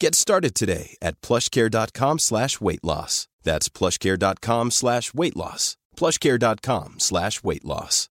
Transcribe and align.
Get 0.00 0.14
started 0.14 0.54
today 0.54 0.96
at 1.00 1.20
plushcare.com 1.20 2.18
slash 2.18 2.60
weight 2.60 2.84
loss. 2.84 3.28
That's 3.42 3.68
plushcare.com 3.68 4.70
slash 4.70 5.14
weight 5.14 5.36
loss. 5.36 5.76
plushcare.com 5.96 6.94
slash 6.98 7.42
weight 7.44 7.64
loss. 7.64 8.08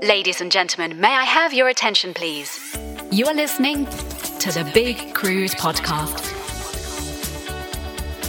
Ladies 0.00 0.40
and 0.40 0.50
gentlemen, 0.50 1.00
may 1.00 1.08
I 1.12 1.24
have 1.24 1.52
your 1.52 1.68
attention, 1.68 2.14
please? 2.14 2.76
You 3.10 3.26
are 3.26 3.34
listening 3.34 3.84
to 3.86 4.52
the 4.52 4.68
Big 4.72 5.12
Cruise 5.14 5.54
Podcast. 5.54 6.34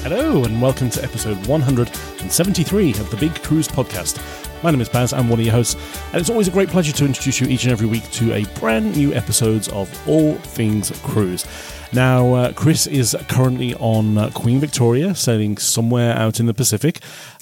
Hello, 0.04 0.44
and 0.44 0.62
welcome 0.62 0.90
to 0.92 1.04
episode 1.04 1.38
173 1.48 2.90
of 2.92 3.12
the 3.12 3.18
Big 3.18 3.36
Cruise 3.44 3.68
Podcast. 3.68 4.49
My 4.62 4.72
name 4.72 4.82
is 4.82 4.90
Baz, 4.90 5.14
I'm 5.14 5.30
one 5.30 5.40
of 5.40 5.46
your 5.46 5.54
hosts, 5.54 5.76
and 6.12 6.20
it's 6.20 6.30
always 6.30 6.50
a 6.50 6.52
great 6.52 6.68
pleasure 6.68 6.92
to 6.92 7.06
introduce 7.06 7.40
you 7.40 7.48
each 7.48 7.64
and 7.64 7.72
every 7.72 7.88
week 7.88 8.04
to 8.12 8.34
a 8.34 8.44
brand 8.60 8.94
new 8.94 9.14
episodes 9.14 9.70
of 9.70 9.90
All 10.06 10.36
Things 10.36 10.92
Cruise. 11.02 11.46
Now, 11.92 12.34
uh, 12.36 12.54
Chris 12.54 12.86
is 12.86 13.18
currently 13.28 13.74
on 13.74 14.16
uh, 14.16 14.30
Queen 14.30 14.60
Victoria, 14.60 15.16
sailing 15.16 15.58
somewhere 15.58 16.16
out 16.16 16.40
in 16.40 16.46
the 16.46 16.54
Pacific. 16.54 17.00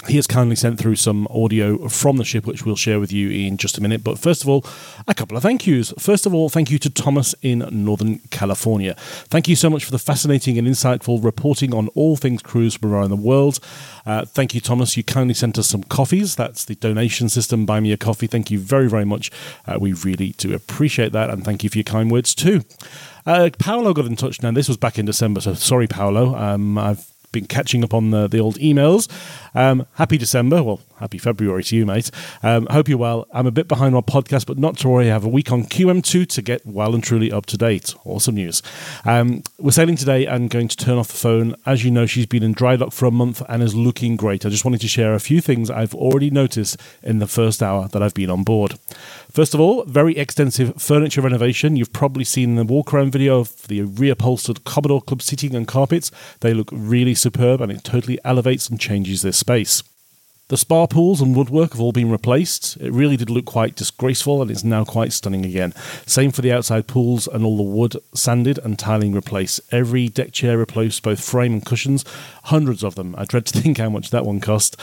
He 0.08 0.16
has 0.16 0.26
kindly 0.26 0.56
sent 0.56 0.80
through 0.80 0.96
some 0.96 1.28
audio 1.30 1.90
from 1.90 2.16
the 2.16 2.24
ship, 2.24 2.46
which 2.46 2.64
we'll 2.64 2.78
share 2.78 2.98
with 2.98 3.12
you 3.12 3.30
in 3.30 3.58
just 3.58 3.78
a 3.78 3.82
minute. 3.82 4.06
But 4.06 4.18
first 4.18 4.44
of 4.44 4.48
all, 4.48 4.64
a 5.06 5.14
couple 5.14 5.36
of 5.36 5.44
thank 5.44 5.68
yous. 5.68 5.94
First 6.00 6.26
of 6.26 6.34
all, 6.34 6.48
thank 6.48 6.72
you 6.72 6.80
to 6.80 6.90
Thomas 6.90 7.36
in 7.42 7.68
Northern 7.72 8.20
California. 8.30 8.96
Thank 8.98 9.50
you 9.50 9.58
so 9.58 9.70
much 9.70 9.84
for 9.84 9.92
the 9.92 10.00
fascinating 10.00 10.58
and 10.58 10.66
insightful 10.66 11.22
reporting 11.22 11.74
on 11.74 11.90
all 11.90 12.16
things 12.16 12.42
cruise 12.42 12.76
from 12.76 12.94
around 12.94 13.10
the 13.10 13.18
world. 13.18 13.60
Uh, 14.06 14.24
thank 14.24 14.56
you, 14.56 14.62
Thomas. 14.62 14.96
You 14.96 15.04
kindly 15.04 15.34
sent 15.34 15.60
us 15.60 15.68
some 15.68 15.84
coffees. 15.84 16.38
That's 16.38 16.64
the 16.64 16.76
donation 16.76 17.28
system. 17.28 17.66
Buy 17.66 17.82
me 17.82 17.92
a 17.92 17.98
coffee. 17.98 18.28
Thank 18.28 18.50
you 18.50 18.60
very, 18.60 18.88
very 18.88 19.04
much. 19.04 19.30
Uh, 19.66 19.78
we 19.78 19.92
really 19.92 20.30
do 20.38 20.54
appreciate 20.54 21.12
that. 21.12 21.30
And 21.30 21.44
thank 21.44 21.66
you 21.66 21.70
for 21.70 21.80
your 21.80 21.84
kind 21.84 22.10
words 22.10 22.34
too. 22.34 22.64
Uh, 23.28 23.50
Paolo 23.60 23.94
got 23.94 24.06
in 24.06 24.16
touch 24.16 24.42
now. 24.42 24.52
This 24.52 24.70
was 24.70 24.78
back 24.78 24.98
in 24.98 25.06
December, 25.06 25.42
so 25.42 25.54
sorry, 25.54 25.86
Paolo. 25.86 26.34
Um, 26.34 26.78
I've 26.78 27.06
been 27.34 27.46
catching 27.46 27.84
up 27.84 27.94
on 27.94 28.12
the, 28.12 28.30
the 28.30 28.40
old 28.40 28.56
emails. 28.56 29.12
Um, 29.54 29.86
happy 29.96 30.18
December. 30.18 30.64
Well, 30.64 30.80
happy 30.98 31.18
February 31.18 31.64
to 31.64 31.76
you, 31.76 31.86
mate. 31.86 32.12
Um, 32.44 32.68
hope 32.68 32.88
you're 32.88 32.98
well. 32.98 33.28
I'm 33.34 33.48
a 33.48 33.52
bit 33.52 33.68
behind 33.68 33.96
on 33.96 34.04
podcast, 34.04 34.46
but 34.46 34.58
not 34.58 34.78
to 34.80 34.90
worry. 34.90 35.10
I 35.10 35.14
have 35.14 35.26
a 35.26 35.30
week 35.30 35.52
on 35.52 35.64
QM2 35.64 36.28
to 36.28 36.42
get 36.42 36.66
well 36.66 36.94
and 36.94 37.04
truly 37.04 37.32
up 37.32 37.46
to 37.48 37.58
date. 37.58 37.96
Awesome 38.04 38.36
news. 38.36 38.62
Um, 39.06 39.44
we're 39.60 39.72
sailing 39.72 39.96
today 39.96 40.26
and 40.26 40.50
going 40.50 40.68
to 40.68 40.78
turn 40.78 40.98
off 40.98 41.08
the 41.08 41.18
phone. 41.18 41.56
As 41.66 41.84
you 41.84 41.92
know, 41.92 42.06
she's 42.06 42.26
been 42.26 42.44
in 42.44 42.54
dry 42.54 42.76
dock 42.76 42.92
for 42.92 43.06
a 43.06 43.12
month 43.12 43.42
and 43.48 43.64
is 43.64 43.76
looking 43.76 44.16
great. 44.16 44.46
I 44.46 44.50
just 44.50 44.66
wanted 44.66 44.82
to 44.82 44.88
share 44.88 45.14
a 45.14 45.20
few 45.20 45.42
things 45.42 45.70
I've 45.70 45.96
already 45.96 46.30
noticed 46.30 46.80
in 47.04 47.20
the 47.20 47.28
first 47.28 47.62
hour 47.64 47.88
that 47.90 48.02
I've 48.02 48.14
been 48.14 48.30
on 48.30 48.44
board. 48.44 48.78
First 49.32 49.54
of 49.54 49.60
all, 49.60 49.84
very 49.86 50.18
extensive 50.18 50.82
furniture 50.82 51.22
renovation. 51.22 51.76
You've 51.76 51.94
probably 51.94 52.24
seen 52.24 52.56
the 52.56 52.64
walk 52.64 52.94
around 52.94 53.12
video 53.12 53.40
of 53.40 53.68
the 53.68 53.82
reupholstered 53.82 54.64
Commodore 54.64 55.02
Club 55.02 55.22
seating 55.22 55.56
and 55.56 55.68
carpets. 55.68 56.12
They 56.40 56.54
look 56.54 56.70
really 56.72 57.16
superb 57.16 57.62
and 57.62 57.72
it 57.72 57.84
totally 57.84 58.20
elevates 58.24 58.70
and 58.70 58.80
changes 58.80 59.22
this 59.22 59.38
space. 59.38 59.84
The 60.50 60.56
spa 60.56 60.88
pools 60.88 61.20
and 61.20 61.36
woodwork 61.36 61.74
have 61.74 61.82
all 61.82 61.92
been 61.92 62.10
replaced. 62.10 62.78
It 62.78 62.94
really 62.94 63.18
did 63.18 63.30
look 63.30 63.44
quite 63.44 63.76
disgraceful 63.76 64.42
and 64.42 64.50
it's 64.50 64.64
now 64.64 64.86
quite 64.86 65.12
stunning 65.12 65.46
again. 65.46 65.74
Same 66.06 66.32
for 66.32 66.42
the 66.42 66.54
outside 66.54 66.88
pools 66.88 67.28
and 67.28 67.44
all 67.44 67.58
the 67.58 67.64
wood 67.64 67.98
sanded 68.14 68.58
and 68.60 68.80
tiling 68.80 69.12
replaced. 69.12 69.60
Every 69.74 70.08
deck 70.08 70.32
chair 70.32 70.58
replaced, 70.58 71.04
both 71.04 71.22
frame 71.22 71.52
and 71.52 71.66
cushions, 71.66 72.06
hundreds 72.46 72.82
of 72.82 72.96
them. 72.96 73.14
I 73.18 73.26
dread 73.26 73.46
to 73.48 73.60
think 73.62 73.78
how 73.78 73.90
much 73.90 74.10
that 74.12 74.26
one 74.26 74.40
cost. 74.40 74.78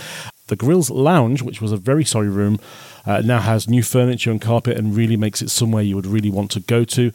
The 0.48 0.56
Grills 0.56 0.90
Lounge, 0.90 1.40
which 1.40 1.62
was 1.62 1.72
a 1.72 1.78
very 1.78 2.04
sorry 2.04 2.28
room, 2.28 2.60
uh, 3.06 3.22
now 3.24 3.40
has 3.40 3.66
new 3.66 3.82
furniture 3.82 4.30
and 4.30 4.42
carpet 4.42 4.76
and 4.76 4.94
really 4.94 5.16
makes 5.16 5.40
it 5.40 5.48
somewhere 5.48 5.82
you 5.82 5.96
would 5.96 6.04
really 6.04 6.30
want 6.30 6.50
to 6.50 6.60
go 6.60 6.84
to. 6.84 7.10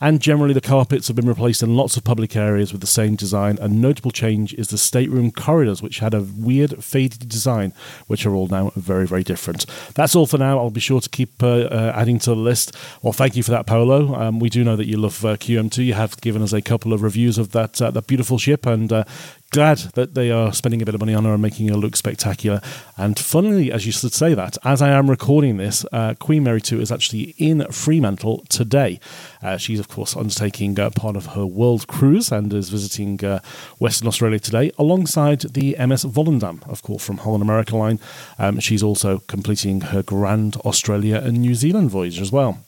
And 0.00 0.20
generally, 0.20 0.54
the 0.54 0.60
carpets 0.60 1.08
have 1.08 1.16
been 1.16 1.28
replaced 1.28 1.62
in 1.62 1.74
lots 1.74 1.96
of 1.96 2.04
public 2.04 2.36
areas 2.36 2.70
with 2.70 2.80
the 2.80 2.86
same 2.86 3.16
design. 3.16 3.58
A 3.60 3.66
notable 3.66 4.12
change 4.12 4.54
is 4.54 4.68
the 4.68 4.78
stateroom 4.78 5.32
corridors, 5.32 5.82
which 5.82 5.98
had 5.98 6.14
a 6.14 6.22
weird 6.22 6.84
faded 6.84 7.28
design, 7.28 7.72
which 8.06 8.24
are 8.24 8.32
all 8.32 8.46
now 8.46 8.70
very, 8.76 9.08
very 9.08 9.24
different. 9.24 9.66
That's 9.94 10.14
all 10.14 10.26
for 10.26 10.38
now. 10.38 10.58
I'll 10.58 10.70
be 10.70 10.78
sure 10.78 11.00
to 11.00 11.08
keep 11.08 11.42
uh, 11.42 11.62
uh, 11.62 11.92
adding 11.96 12.20
to 12.20 12.30
the 12.30 12.36
list. 12.36 12.76
Well, 13.02 13.12
thank 13.12 13.34
you 13.34 13.42
for 13.42 13.50
that, 13.50 13.66
Paolo. 13.66 14.14
Um, 14.14 14.38
we 14.38 14.48
do 14.48 14.62
know 14.62 14.76
that 14.76 14.86
you 14.86 14.98
love 14.98 15.24
uh, 15.24 15.36
QM2. 15.36 15.84
You 15.84 15.94
have 15.94 16.20
given 16.20 16.42
us 16.42 16.52
a 16.52 16.62
couple 16.62 16.92
of 16.92 17.02
reviews 17.02 17.36
of 17.36 17.50
that 17.52 17.82
uh, 17.82 17.90
that 17.90 18.06
beautiful 18.06 18.38
ship, 18.38 18.66
and 18.66 18.92
uh, 18.92 19.02
glad 19.50 19.78
that 19.94 20.14
they 20.14 20.30
are 20.30 20.52
spending 20.52 20.82
a 20.82 20.84
bit 20.84 20.94
of 20.94 21.00
money 21.00 21.14
on 21.14 21.24
her 21.24 21.32
and 21.32 21.42
making 21.42 21.68
her 21.68 21.74
look 21.74 21.96
spectacular. 21.96 22.60
And 22.96 23.18
funnily, 23.18 23.72
as 23.72 23.86
you 23.86 23.92
should 23.92 24.12
say 24.12 24.34
that, 24.34 24.58
as 24.64 24.82
I 24.82 24.90
am 24.90 25.08
recording 25.08 25.56
this, 25.56 25.86
uh, 25.92 26.14
Queen 26.18 26.42
Mary 26.42 26.60
2 26.60 26.80
is 26.80 26.92
actually 26.92 27.34
in 27.38 27.64
Fremantle 27.70 28.44
today. 28.48 29.00
Uh, 29.42 29.56
she's, 29.56 29.80
of 29.80 29.88
course, 29.88 30.16
undertaking 30.16 30.78
uh, 30.78 30.90
part 30.90 31.16
of 31.16 31.26
her 31.26 31.46
world 31.46 31.86
cruise 31.86 32.30
and 32.30 32.52
is 32.52 32.68
visiting 32.68 33.24
uh, 33.24 33.40
Western 33.78 34.08
Australia 34.08 34.38
today 34.38 34.70
alongside 34.78 35.40
the 35.40 35.76
MS 35.78 36.04
Volendam, 36.04 36.66
of 36.68 36.82
course, 36.82 37.04
from 37.04 37.18
Holland 37.18 37.42
America 37.42 37.76
Line. 37.76 37.98
Um, 38.38 38.60
she's 38.60 38.82
also 38.82 39.18
completing 39.28 39.80
her 39.80 40.02
Grand 40.02 40.56
Australia 40.58 41.16
and 41.16 41.38
New 41.38 41.54
Zealand 41.54 41.90
voyage 41.90 42.20
as 42.20 42.30
well. 42.30 42.58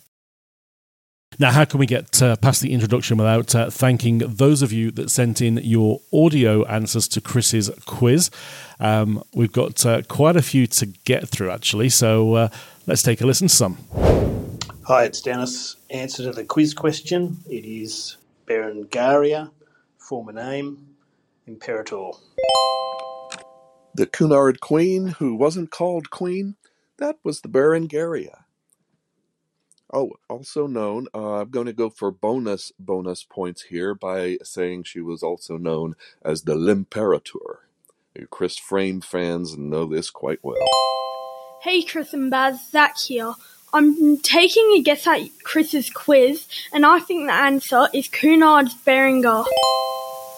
Now, 1.39 1.53
how 1.53 1.65
can 1.65 1.79
we 1.79 1.87
get 1.87 2.21
uh, 2.21 2.37
past 2.37 2.61
the 2.61 2.73
introduction 2.73 3.17
without 3.17 3.55
uh, 3.55 3.71
thanking 3.71 4.19
those 4.19 4.63
of 4.63 4.73
you 4.73 4.91
that 4.91 5.11
sent 5.11 5.41
in 5.41 5.59
your 5.59 6.01
audio 6.13 6.65
answers 6.67 7.07
to 7.09 7.21
Chris's 7.21 7.71
quiz? 7.87 8.31
Um, 8.79 9.23
we've 9.33 9.53
got 9.53 9.87
uh, 9.87 10.03
quite 10.03 10.37
a 10.37 10.43
few 10.43 10.67
to 10.67 10.87
get 10.87 11.29
through, 11.29 11.51
actually, 11.51 11.89
so 11.89 12.35
uh, 12.35 12.49
let's 12.87 13.03
take 13.03 13.21
a 13.21 13.27
listen 13.27 13.49
to 13.49 13.55
some. 13.55 13.79
Hi, 14.87 15.05
it's 15.05 15.23
Denis. 15.23 15.77
Answer 15.89 16.25
to 16.25 16.33
the 16.33 16.45
quiz 16.45 16.75
question. 16.75 17.39
It 17.49 17.65
is 17.65 18.17
Berengaria, 18.47 19.51
former 19.99 20.33
name, 20.33 20.97
Imperator. 21.47 22.11
The 23.95 24.07
Cunard 24.07 24.61
Queen, 24.61 25.07
who 25.07 25.37
wasn't 25.37 25.71
called 25.71 26.11
Queen, 26.11 26.57
that 26.99 27.17
was 27.23 27.41
the 27.41 27.49
Berengaria. 27.49 28.41
Oh, 29.93 30.13
also 30.29 30.69
known, 30.69 31.09
uh, 31.15 31.41
I'm 31.41 31.51
going 31.51 31.67
to 31.67 31.73
go 31.73 31.91
for 31.91 32.13
bonus 32.13 32.73
bonus 32.79 33.25
points 33.25 33.63
here 33.63 33.95
by 33.95 34.39
saying 34.43 34.85
she 34.85 35.01
was 35.01 35.23
also 35.23 35.57
known 35.57 35.97
as 36.23 36.43
the 36.43 36.55
Limperator. 36.55 37.59
Chris 38.31 38.57
Frame 38.57 39.01
fans 39.01 39.57
know 39.59 39.87
this 39.87 40.11
quite 40.11 40.39
well. 40.43 40.57
Hey 41.63 41.83
Chris 41.83 42.13
and 42.13 42.31
Baz, 42.31 42.71
Zac 42.71 42.99
here. 42.99 43.35
I'm 43.73 44.19
taking 44.19 44.73
a 44.77 44.83
guess 44.83 45.07
at 45.07 45.23
Chris's 45.45 45.91
quiz, 45.91 46.47
and 46.73 46.85
I 46.85 46.99
think 46.99 47.27
the 47.27 47.35
answer 47.35 47.89
is 47.93 48.09
Cunard's 48.09 48.75
Berenger. 48.75 49.45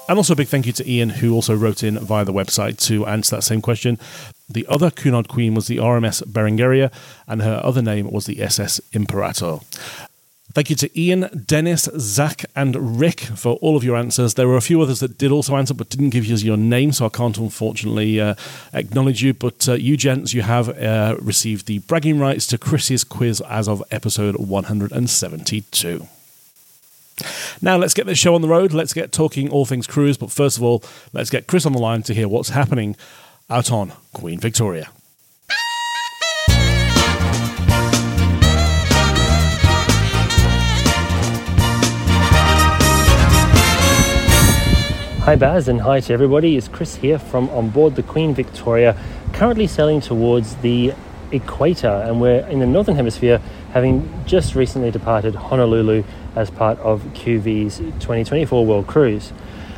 And 0.08 0.18
also 0.18 0.32
a 0.32 0.36
big 0.36 0.48
thank 0.48 0.66
you 0.66 0.72
to 0.72 0.90
Ian, 0.90 1.10
who 1.10 1.32
also 1.32 1.54
wrote 1.54 1.82
in 1.82 1.98
via 1.98 2.24
the 2.24 2.32
website 2.32 2.78
to 2.86 3.06
answer 3.06 3.36
that 3.36 3.42
same 3.42 3.62
question. 3.62 3.98
The 4.48 4.66
other 4.68 4.90
Cunard 4.90 5.28
Queen 5.28 5.54
was 5.54 5.68
the 5.68 5.78
RMS 5.78 6.22
Berengaria, 6.24 6.92
and 7.26 7.40
her 7.40 7.60
other 7.64 7.82
name 7.82 8.10
was 8.10 8.26
the 8.26 8.42
SS 8.42 8.80
Imperator. 8.92 9.60
Thank 10.54 10.68
you 10.68 10.76
to 10.76 11.00
Ian, 11.00 11.44
Denis, 11.46 11.88
Zac, 11.96 12.44
and 12.54 13.00
Rick 13.00 13.20
for 13.20 13.54
all 13.62 13.74
of 13.74 13.84
your 13.84 13.96
answers. 13.96 14.34
There 14.34 14.46
were 14.46 14.58
a 14.58 14.60
few 14.60 14.82
others 14.82 15.00
that 15.00 15.16
did 15.16 15.32
also 15.32 15.56
answer 15.56 15.72
but 15.72 15.88
didn't 15.88 16.10
give 16.10 16.26
you 16.26 16.36
your 16.36 16.58
name, 16.58 16.92
so 16.92 17.06
I 17.06 17.08
can't 17.08 17.38
unfortunately 17.38 18.20
uh, 18.20 18.34
acknowledge 18.74 19.22
you. 19.22 19.32
But 19.32 19.66
uh, 19.66 19.74
you 19.74 19.96
gents, 19.96 20.34
you 20.34 20.42
have 20.42 20.68
uh, 20.68 21.16
received 21.22 21.66
the 21.66 21.78
bragging 21.78 22.18
rights 22.18 22.46
to 22.48 22.58
Chris's 22.58 23.02
quiz 23.02 23.40
as 23.48 23.66
of 23.66 23.82
episode 23.90 24.36
172. 24.36 26.06
Now 27.60 27.76
let's 27.76 27.94
get 27.94 28.06
this 28.06 28.18
show 28.18 28.34
on 28.34 28.42
the 28.42 28.48
road. 28.48 28.72
Let's 28.72 28.92
get 28.92 29.12
talking 29.12 29.48
all 29.48 29.64
things 29.64 29.86
cruise. 29.86 30.16
But 30.16 30.30
first 30.30 30.56
of 30.56 30.62
all, 30.62 30.82
let's 31.12 31.30
get 31.30 31.46
Chris 31.46 31.66
on 31.66 31.72
the 31.72 31.78
line 31.78 32.02
to 32.04 32.14
hear 32.14 32.28
what's 32.28 32.50
happening 32.50 32.96
out 33.48 33.70
on 33.70 33.92
Queen 34.12 34.38
Victoria. 34.40 34.90
Hi 45.24 45.36
Baz 45.36 45.68
and 45.68 45.80
hi 45.80 46.00
to 46.00 46.12
everybody. 46.12 46.56
It's 46.56 46.66
Chris 46.66 46.96
here 46.96 47.16
from 47.16 47.48
on 47.50 47.70
board 47.70 47.94
the 47.94 48.02
Queen 48.02 48.34
Victoria, 48.34 49.00
currently 49.32 49.68
sailing 49.68 50.00
towards 50.00 50.56
the 50.56 50.94
equator, 51.30 51.86
and 51.86 52.20
we're 52.20 52.44
in 52.48 52.58
the 52.58 52.66
northern 52.66 52.96
hemisphere, 52.96 53.40
having 53.72 54.12
just 54.26 54.56
recently 54.56 54.90
departed 54.90 55.36
Honolulu 55.36 56.02
as 56.36 56.50
part 56.50 56.78
of 56.80 57.02
QV's 57.14 57.78
2024 57.78 58.66
World 58.66 58.86
Cruise. 58.86 59.32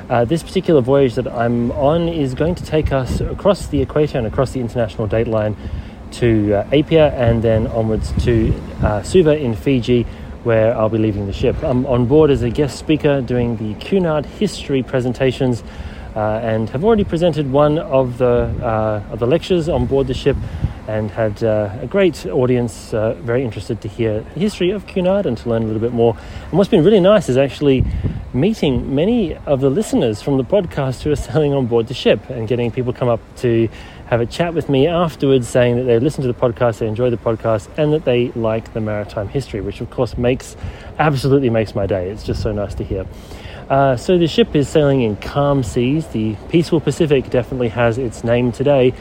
Uh, 0.09 0.25
this 0.25 0.43
particular 0.43 0.81
voyage 0.81 1.15
that 1.15 1.27
I'm 1.27 1.71
on 1.73 2.09
is 2.09 2.35
going 2.35 2.55
to 2.57 2.65
take 2.65 2.93
us 2.93 3.21
across 3.21 3.69
the 3.69 3.81
equator 3.81 4.19
and 4.19 4.27
across 4.27 4.53
the 4.53 4.61
international 4.61 5.09
dateline 5.09 5.57
to 6.13 6.55
uh, 6.55 6.69
Apia 6.73 7.13
and 7.15 7.43
then 7.43 7.67
onwards 7.69 8.13
to 8.25 8.55
uh, 8.83 9.03
Suva 9.03 9.37
in 9.37 9.57
Fiji, 9.57 10.03
where 10.45 10.77
I'll 10.77 10.91
be 10.91 10.99
leaving 10.99 11.27
the 11.27 11.33
ship. 11.33 11.57
I'm 11.63 11.87
on 11.87 12.07
board 12.07 12.31
as 12.31 12.43
a 12.43 12.51
guest 12.51 12.79
speaker 12.79 13.23
doing 13.23 13.57
the 13.57 13.75
Cunard 13.83 14.27
history 14.27 14.83
presentations. 14.83 15.63
Uh, 16.15 16.39
and 16.45 16.71
have 16.71 16.85
already 16.85 17.03
presented 17.03 17.51
one 17.51 17.77
of 17.77 18.19
the 18.19 18.27
uh, 18.63 19.03
of 19.11 19.19
the 19.19 19.27
lectures 19.27 19.69
on 19.69 19.85
board 19.85 20.07
the 20.07 20.15
ship, 20.15 20.37
and 20.89 21.11
had 21.11 21.43
uh, 21.43 21.71
a 21.81 21.87
great 21.87 22.27
audience 22.27 22.93
uh, 22.93 23.15
very 23.15 23.43
interested 23.45 23.81
to 23.81 23.89
hear 23.89 24.21
the 24.21 24.41
history 24.41 24.71
of 24.71 24.87
Cunard 24.87 25.27
and 25.27 25.37
to 25.39 25.49
learn 25.49 25.63
a 25.63 25.67
little 25.67 25.81
bit 25.81 25.93
more. 25.93 26.17
And 26.51 26.53
what's 26.53 26.71
been 26.71 26.85
really 26.85 27.01
nice 27.01 27.29
is 27.29 27.37
actually 27.37 27.85
meeting 28.33 28.95
many 28.95 29.35
of 29.35 29.61
the 29.61 29.71
listeners 29.71 30.21
from 30.21 30.37
the 30.37 30.45
podcast 30.45 31.03
who 31.03 31.13
are 31.13 31.17
sailing 31.31 31.53
on 31.53 31.67
board 31.67 31.89
the 31.89 31.95
ship 31.95 32.29
and 32.31 32.49
getting 32.49 32.71
people 32.71 32.93
come 32.93 33.09
up 33.09 33.21
to 33.37 33.69
have 34.07 34.21
a 34.21 34.27
chat 34.27 34.53
with 34.53 34.69
me 34.69 34.87
afterwards 34.87 35.49
saying 35.49 35.77
that 35.77 35.85
they 35.85 35.99
listened 35.99 36.23
to 36.23 36.33
the 36.33 36.39
podcast, 36.39 36.79
they 36.79 36.87
enjoy 36.87 37.11
the 37.11 37.17
podcast, 37.17 37.69
and 37.79 37.93
that 37.93 38.05
they 38.05 38.29
like 38.33 38.73
the 38.75 38.81
maritime 38.81 39.29
history, 39.29 39.61
which 39.61 39.81
of 39.81 39.91
course 39.91 40.19
makes 40.19 40.57
absolutely 40.99 41.51
makes 41.51 41.75
my 41.75 41.87
day. 41.87 42.11
It's 42.11 42.23
just 42.23 42.43
so 42.43 42.53
nice 42.53 42.75
to 42.75 42.85
hear. 42.85 43.07
Uh, 43.69 43.97
so 43.97 44.19
the 44.19 44.29
ship 44.29 44.55
is 44.55 44.69
sailing 44.69 45.01
in 45.01 45.17
calm 45.17 45.63
seas. 45.63 46.07
The 46.09 46.37
peaceful 46.51 46.81
Pacific 46.81 47.31
definitely 47.31 47.69
has 47.69 47.97
its 47.97 48.23
name 48.23 48.53
today, 48.53 48.93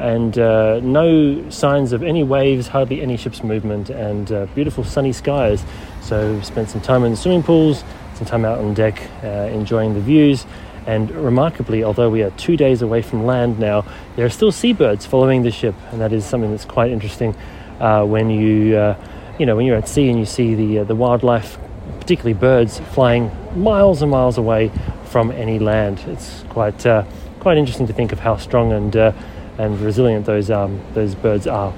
and 0.00 0.38
uh, 0.38 0.80
no 0.80 1.48
signs 1.50 1.92
of 1.92 2.02
any 2.02 2.22
waves, 2.22 2.68
hardly 2.68 3.00
any 3.02 3.16
ship's 3.16 3.42
movement, 3.42 3.90
and 3.90 4.32
uh, 4.32 4.46
beautiful 4.54 4.84
sunny 4.84 5.12
skies. 5.12 5.64
So 6.02 6.34
we 6.34 6.42
spent 6.42 6.70
some 6.70 6.80
time 6.80 7.04
in 7.04 7.12
the 7.12 7.16
swimming 7.16 7.42
pools, 7.42 7.84
some 8.14 8.26
time 8.26 8.44
out 8.44 8.58
on 8.58 8.74
deck, 8.74 9.00
uh, 9.22 9.28
enjoying 9.52 9.94
the 9.94 10.00
views. 10.00 10.46
And 10.86 11.10
remarkably, 11.10 11.84
although 11.84 12.10
we 12.10 12.22
are 12.22 12.30
two 12.30 12.56
days 12.56 12.82
away 12.82 13.02
from 13.02 13.24
land 13.26 13.58
now, 13.58 13.84
there 14.16 14.26
are 14.26 14.30
still 14.30 14.50
seabirds 14.50 15.06
following 15.06 15.42
the 15.42 15.50
ship, 15.50 15.74
and 15.92 16.00
that 16.00 16.12
is 16.12 16.24
something 16.24 16.50
that's 16.50 16.64
quite 16.64 16.90
interesting 16.90 17.36
uh, 17.80 18.04
when 18.04 18.30
you, 18.30 18.96
you 19.38 19.46
know, 19.46 19.56
when 19.56 19.66
you're 19.66 19.76
at 19.76 19.88
sea 19.88 20.08
and 20.08 20.18
you 20.18 20.26
see 20.26 20.54
the 20.54 20.84
the 20.84 20.94
wildlife 20.94 21.58
particularly 22.00 22.34
birds 22.34 22.80
flying 22.92 23.30
miles 23.54 24.02
and 24.02 24.10
miles 24.10 24.38
away 24.38 24.70
from 25.04 25.30
any 25.30 25.58
land. 25.58 26.00
It's 26.06 26.44
quite 26.48 26.84
uh, 26.86 27.04
quite 27.40 27.56
interesting 27.56 27.86
to 27.86 27.92
think 27.92 28.12
of 28.12 28.20
how 28.20 28.36
strong 28.36 28.72
and 28.72 28.96
uh, 28.96 29.12
and 29.58 29.80
resilient 29.80 30.26
those 30.26 30.50
um, 30.50 30.80
those 30.94 31.14
birds 31.14 31.46
are. 31.46 31.72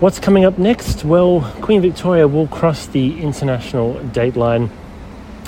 What's 0.00 0.18
coming 0.18 0.44
up 0.44 0.58
next? 0.58 1.04
Well, 1.04 1.40
Queen 1.62 1.80
Victoria 1.80 2.28
will 2.28 2.48
cross 2.48 2.86
the 2.86 3.20
international 3.20 3.94
dateline, 3.94 4.70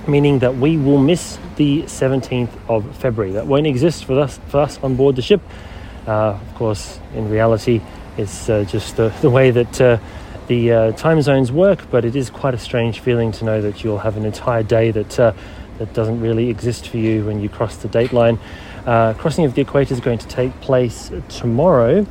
meaning 0.06 0.38
that 0.38 0.56
we 0.56 0.78
will 0.78 0.98
miss 0.98 1.38
the 1.56 1.82
17th 1.82 2.50
of 2.68 2.96
February. 2.96 3.32
That 3.32 3.46
won't 3.46 3.66
exist 3.66 4.06
for 4.06 4.18
us 4.18 4.38
for 4.48 4.60
us 4.60 4.78
on 4.82 4.96
board 4.96 5.16
the 5.16 5.22
ship. 5.22 5.42
Uh, 6.06 6.38
of 6.40 6.54
course, 6.54 6.98
in 7.14 7.28
reality, 7.28 7.82
it's 8.16 8.48
uh, 8.48 8.64
just 8.64 8.96
the, 8.96 9.10
the 9.20 9.28
way 9.28 9.50
that 9.50 9.80
uh, 9.80 9.98
the 10.46 10.72
uh, 10.72 10.92
time 10.92 11.20
zones 11.20 11.52
work, 11.52 11.90
but 11.90 12.04
it 12.06 12.16
is 12.16 12.30
quite 12.30 12.54
a 12.54 12.58
strange 12.58 13.00
feeling 13.00 13.30
to 13.32 13.44
know 13.44 13.60
that 13.60 13.84
you'll 13.84 13.98
have 13.98 14.16
an 14.16 14.24
entire 14.24 14.62
day 14.62 14.90
that 14.90 15.20
uh, 15.20 15.32
that 15.78 15.92
doesn't 15.94 16.20
really 16.20 16.48
exist 16.48 16.88
for 16.88 16.96
you 16.96 17.24
when 17.24 17.40
you 17.40 17.48
cross 17.48 17.76
the 17.76 17.88
date 17.88 18.12
line. 18.12 18.38
Uh, 18.88 19.12
crossing 19.12 19.44
of 19.44 19.54
the 19.54 19.60
equator 19.60 19.92
is 19.92 20.00
going 20.00 20.16
to 20.16 20.26
take 20.28 20.50
place 20.62 21.10
tomorrow, 21.28 22.06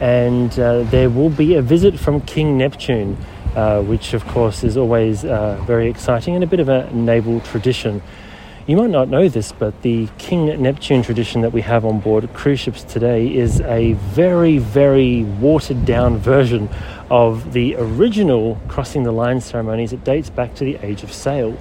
and 0.00 0.58
uh, 0.58 0.82
there 0.84 1.10
will 1.10 1.28
be 1.28 1.56
a 1.56 1.60
visit 1.60 1.98
from 1.98 2.22
King 2.22 2.56
Neptune, 2.56 3.18
uh, 3.54 3.82
which 3.82 4.14
of 4.14 4.26
course 4.28 4.64
is 4.64 4.78
always 4.78 5.26
uh, 5.26 5.62
very 5.66 5.90
exciting 5.90 6.34
and 6.34 6.42
a 6.42 6.46
bit 6.46 6.58
of 6.58 6.70
a 6.70 6.90
naval 6.90 7.40
tradition. 7.40 8.00
You 8.66 8.78
might 8.78 8.88
not 8.88 9.08
know 9.08 9.28
this, 9.28 9.52
but 9.52 9.82
the 9.82 10.08
King 10.16 10.46
Neptune 10.62 11.02
tradition 11.02 11.42
that 11.42 11.52
we 11.52 11.60
have 11.60 11.84
on 11.84 12.00
board 12.00 12.32
cruise 12.32 12.60
ships 12.60 12.82
today 12.82 13.30
is 13.30 13.60
a 13.60 13.92
very, 13.92 14.56
very 14.56 15.24
watered 15.24 15.84
down 15.84 16.16
version 16.16 16.70
of 17.10 17.52
the 17.52 17.76
original 17.76 18.58
crossing 18.68 19.02
the 19.02 19.12
line 19.12 19.42
ceremonies. 19.42 19.92
It 19.92 20.02
dates 20.02 20.30
back 20.30 20.54
to 20.54 20.64
the 20.64 20.76
age 20.76 21.02
of 21.02 21.12
sail. 21.12 21.58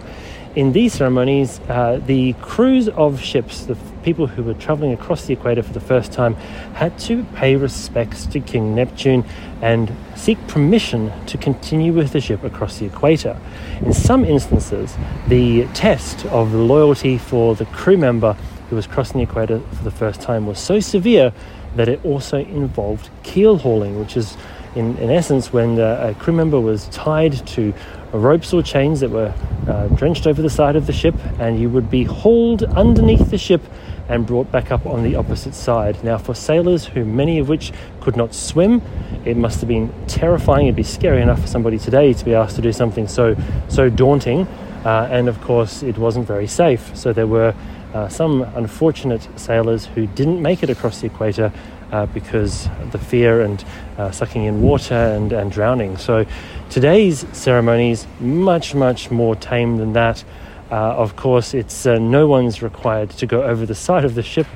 In 0.54 0.74
these 0.74 0.92
ceremonies, 0.92 1.62
uh, 1.70 2.02
the 2.06 2.34
crews 2.42 2.90
of 2.90 3.22
ships, 3.22 3.68
the 3.68 3.78
people 4.04 4.28
who 4.28 4.44
were 4.44 4.54
traveling 4.54 4.92
across 4.92 5.26
the 5.26 5.32
equator 5.32 5.64
for 5.64 5.72
the 5.72 5.80
first 5.80 6.12
time, 6.12 6.34
had 6.74 7.00
to 7.00 7.24
pay 7.36 7.56
respects 7.56 8.26
to 8.26 8.42
King 8.42 8.76
Neptune 8.76 9.24
and 9.62 9.96
seek 10.18 10.38
permission 10.50 11.10
to 11.28 11.38
continue 11.38 11.94
with 11.94 12.12
the 12.12 12.20
ship 12.20 12.44
across 12.44 12.80
the 12.80 12.86
equator. 12.88 13.40
In 13.80 13.94
some 13.94 14.26
instances, 14.26 14.94
the 15.30 15.68
test 15.68 16.26
of 16.26 16.54
loyalty 16.54 17.18
for 17.18 17.56
the 17.56 17.66
crew 17.68 17.96
member 17.96 18.34
who 18.70 18.76
was 18.76 18.88
crossing 18.88 19.20
the 19.20 19.24
equator 19.24 19.62
for 19.78 19.84
the 19.86 19.92
first 19.92 20.20
time 20.20 20.46
was 20.48 20.60
so 20.60 20.82
severe 20.82 21.32
that 21.78 21.88
it 21.88 22.04
also 22.04 22.40
involved 22.40 23.10
keel 23.24 23.58
hauling, 23.58 23.98
which 23.98 24.18
is 24.18 24.36
in, 24.76 24.98
in 24.98 25.10
essence 25.10 25.52
when 25.52 25.80
a 25.80 26.16
crew 26.20 26.34
member 26.34 26.60
was 26.60 26.88
tied 26.90 27.46
to 27.48 27.74
ropes 28.14 28.54
or 28.54 28.62
chains 28.62 29.00
that 29.00 29.10
were 29.10 29.34
uh, 29.68 29.88
drenched 29.90 30.28
over 30.28 30.42
the 30.42 30.50
side 30.50 30.76
of 30.76 30.88
the 30.88 30.94
ship, 30.94 31.16
and 31.40 31.60
you 31.60 31.70
would 31.70 31.90
be 31.90 32.04
hauled 32.04 32.64
underneath 32.64 33.30
the 33.30 33.38
ship 33.38 33.62
and 34.10 34.26
brought 34.26 34.52
back 34.52 34.72
up 34.72 34.86
on 34.86 35.04
the 35.04 35.16
opposite 35.16 35.54
side. 35.54 36.04
Now, 36.04 36.18
for 36.18 36.34
sailors 36.34 36.86
who 36.86 37.06
many 37.06 37.40
of 37.40 37.48
which 37.48 37.72
could 38.02 38.18
not 38.18 38.34
swim, 38.34 38.82
it 39.26 39.38
must 39.38 39.62
have 39.62 39.70
been 39.70 39.94
terrifying. 40.08 40.68
It'd 40.68 40.76
be 40.76 40.84
scary 40.84 41.22
enough 41.22 41.42
for 41.42 41.48
somebody 41.48 41.78
today 41.78 42.14
to 42.14 42.26
be 42.26 42.34
asked 42.34 42.56
to 42.58 42.62
do 42.62 42.74
something 42.74 43.08
so 43.08 43.36
so 43.70 43.90
daunting, 43.90 44.48
uh, 44.84 45.08
and 45.12 45.30
of 45.30 45.40
course, 45.42 45.84
it 45.84 45.98
wasn't 45.98 46.28
very 46.28 46.48
safe. 46.48 46.96
So 46.96 47.14
there 47.14 47.28
were 47.28 47.54
uh, 47.94 48.10
some 48.10 48.42
unfortunate 48.56 49.28
sailors 49.36 49.86
who 49.86 50.08
didn't 50.08 50.42
make 50.42 50.64
it 50.64 50.70
across 50.70 51.02
the 51.02 51.08
equator 51.08 51.52
uh, 51.92 52.06
because 52.08 52.70
the 52.92 52.98
fear 52.98 53.42
and 53.42 53.64
uh, 53.98 54.12
sucking 54.12 54.44
in 54.46 54.62
water 54.62 54.96
and, 54.96 55.32
and 55.34 55.52
drowning. 55.52 55.98
So 55.98 56.26
today's 56.70 57.26
ceremony 57.34 57.92
is 57.92 58.08
much, 58.20 58.74
much 58.74 59.12
more 59.12 59.36
tame 59.36 59.78
than 59.78 59.94
that. 59.94 60.24
Uh, 60.72 60.76
of 60.76 61.16
course, 61.16 61.54
it's 61.54 61.86
uh, 61.86 61.98
no 62.00 62.28
one's 62.28 62.62
required 62.62 63.10
to 63.10 63.26
go 63.26 63.44
over 63.44 63.66
the 63.66 63.76
side 63.76 64.06
of 64.06 64.16
the 64.16 64.24
ship. 64.24 64.48